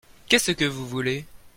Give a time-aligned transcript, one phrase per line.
[0.29, 1.25] Qu'est-ce que vous voulez?